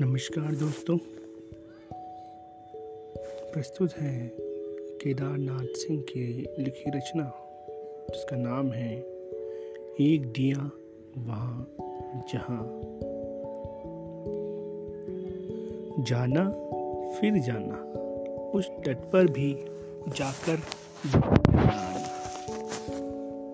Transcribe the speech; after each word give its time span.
नमस्कार 0.00 0.54
दोस्तों। 0.54 0.96
प्रस्तुत 3.52 3.92
है 3.92 4.28
केदारनाथ 5.02 5.74
सिंह 5.74 6.00
की 6.02 6.24
लिखी 6.58 6.90
रचना, 6.90 7.24
जिसका 8.10 8.36
नाम 8.36 8.70
है 8.72 8.96
एक 10.00 10.26
दिया 10.26 10.70
वहाँ 11.18 11.66
जहाँ। 12.32 12.64
जाना, 16.04 16.48
फिर 17.10 17.38
जाना, 17.38 17.76
उस 18.50 18.68
तट 18.68 18.96
पर 19.12 19.26
भी 19.26 19.52
जाकर 20.08 20.60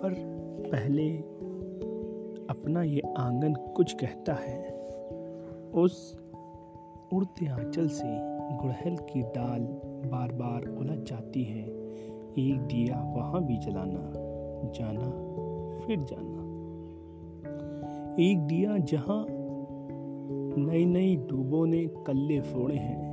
पर 0.02 0.14
पहले 0.72 1.16
अपना 2.46 2.82
ये 2.82 3.02
आँगन 3.18 3.54
कुछ 3.76 3.92
कहता 3.92 4.34
है, 4.34 4.80
उस 5.74 6.19
उड़ते 7.12 7.46
आंचल 7.46 7.88
से 7.88 8.08
गुड़हल 8.56 8.96
की 8.96 9.22
डाल 9.22 9.60
बार 10.10 10.32
बार 10.32 10.76
उलझ 10.78 11.10
जाती 11.10 11.42
है। 11.42 11.64
एक 12.38 12.60
दिया 12.60 13.14
वहाँ 13.16 13.44
भी 13.44 13.56
जलाना, 13.56 14.12
जाना, 14.70 15.10
फिर 15.86 16.00
जाना। 16.00 16.40
एक 18.22 18.38
दिया 18.38 18.78
जहाँ 18.78 19.26
नई 20.58 20.84
नई 20.84 21.16
डूबों 21.16 21.66
ने 21.66 21.86
कल्ले 21.86 22.40
फोड़े 22.40 22.76
हैं। 22.76 23.10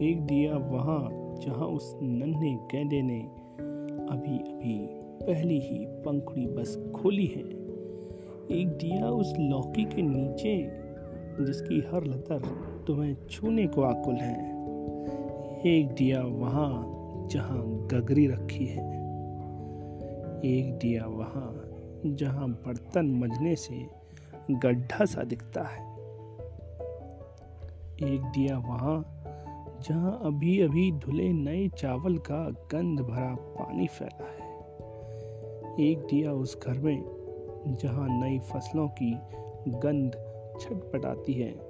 एक 0.00 0.20
दिया 0.20 0.56
वहाँ 0.56 1.08
जहाँ 1.40 1.66
उस 1.66 1.98
नन्हे 2.02 2.54
गेंदे 2.54 3.02
ने 3.02 3.20
अभी 4.12 4.38
अभी 4.38 4.88
पहली 5.26 5.60
ही 5.60 5.86
पंखुड़ी 5.86 6.46
बस 6.46 6.92
खोली 6.94 7.26
है। 7.26 7.42
एक 8.60 8.68
दिया 8.68 9.10
उस 9.10 9.34
लौकी 9.40 9.84
के 9.84 10.02
नीचे 10.02 10.87
जिसकी 11.40 11.80
हर 11.80 12.04
लतर 12.04 12.42
तुम्हें 12.86 13.16
छूने 13.30 13.66
को 13.66 13.82
आकुल 13.82 14.14
है। 14.14 14.58
एक 15.66 15.88
दिया 15.88 16.22
वहाँ 16.22 16.94
जहाँ 17.30 17.88
गगरी 17.92 18.26
रखी 18.26 18.66
है। 18.66 18.86
एक 20.44 20.78
दिया 20.82 21.06
वहाँ 21.06 21.64
जहाँ 22.06 22.48
बर्तन 22.48 23.06
मजने 23.06 23.56
से 23.56 23.86
गड्ढा 24.50 25.04
सा 25.04 25.22
दिखता 25.22 25.62
है। 25.62 25.88
एक 28.14 28.20
दिया 28.22 28.58
वहाँ 28.58 29.14
जहाँ 29.88 30.20
अभी 30.24 30.60
अभी 30.60 30.92
धुले 30.92 31.32
नए 31.32 31.68
चावल 31.68 32.18
का 32.18 32.50
गंध 32.50 33.00
भरा 33.00 33.34
पानी 33.40 33.86
फैला 33.86 34.24
है। 34.24 34.48
एक 35.90 35.98
दिया 35.98 36.32
उस 36.32 36.58
घर 36.62 36.78
में 36.78 37.04
जहाँ 37.66 38.08
नई 38.10 38.38
फ़सलों 38.38 38.88
की 38.88 39.18
गंध 39.68 40.12
छटपटाती 40.60 41.32
है। 41.32 41.68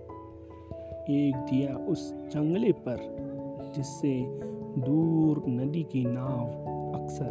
एक 1.10 1.36
दिया 1.36 1.76
उस 1.76 2.14
जंगले 2.14 2.72
पर, 2.72 3.16
जिससे 3.76 4.24
दूर 4.78 5.42
नदी 5.48 5.82
की 5.82 6.04
नाव 6.04 6.46
अक्सर 7.02 7.30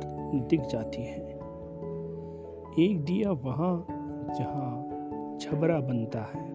दिख 0.49 0.61
जाती 0.61 1.02
है। 1.02 1.39
एक 2.80 3.02
दिया 3.03 3.31
वहाँ, 3.31 3.86
जहाँ 4.39 4.89
छबरा 5.41 5.80
बनता 5.80 6.19
है। 6.19 6.47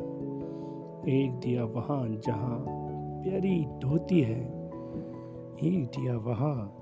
एक 1.08 1.32
दिया 1.32 1.64
वहाँ, 1.64 2.08
जहाँ 2.08 2.64
प्यारी 3.22 3.66
धोती 3.66 4.20
है। 4.20 4.40
एक 5.62 5.90
दिया 5.96 6.16
वहाँ, 6.16 6.78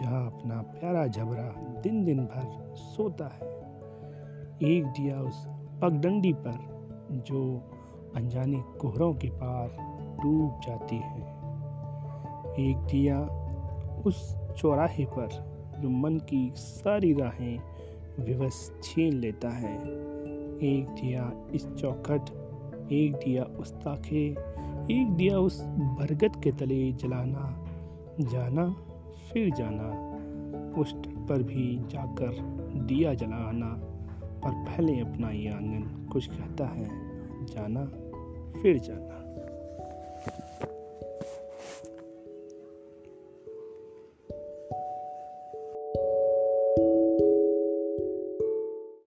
जहाँ 0.00 0.26
अपना 0.26 0.62
प्यारा 0.62 1.06
झबरा 1.06 1.80
दिन 1.80 2.04
दिन 2.04 2.18
भर 2.18 2.74
सोता 2.74 3.26
है। 3.26 3.54
एक 4.72 4.86
दिया 4.86 5.20
उस 5.20 5.48
पगडंडी 5.82 6.32
पर 6.32 6.73
जो 7.14 7.62
अनजाने 8.16 8.62
कोहरों 8.80 9.14
के 9.14 9.28
पार 9.28 9.68
डूब 10.22 10.60
जाती 10.66 10.96
है। 10.96 11.20
एक 12.70 12.76
दिया 12.76 13.20
उस 14.06 14.36
चौराहे 14.56 15.04
पर 15.04 15.28
जो 15.78 15.90
मन 15.90 16.16
की 16.18 16.52
सारी 16.56 17.12
राहें 17.12 17.58
विवश 18.20 18.80
छीन 18.82 19.12
लेता 19.12 19.48
है। 19.48 19.78
एक 20.54 20.86
दिया 20.88 21.32
इस 21.54 21.66
चौखट, 21.66 22.20
एक 22.92 23.14
दिया 23.14 23.44
उस 23.44 23.72
ताखे, 23.72 24.36
एक 24.90 25.06
दिया 25.16 25.38
उस 25.38 25.62
बरगद 25.64 26.36
के 26.42 26.52
तले 26.52 26.92
जलाना, 26.92 27.64
जाना, 28.20 28.76
फिर 29.32 29.54
जाना 29.54 30.14
उस 30.80 30.94
पर 30.96 31.42
भी 31.42 31.78
जाकर 31.78 32.38
दिया 32.84 33.14
जलाना, 33.14 33.66
पर 34.44 34.50
पहले 34.50 35.00
अपना 35.00 35.30
ये 35.30 35.48
आँगन 35.48 36.08
कुछ 36.12 36.26
कहता 36.26 36.66
है। 36.66 37.03
जाना 37.44 37.84
फिर 38.62 38.78
जाना। 38.78 39.23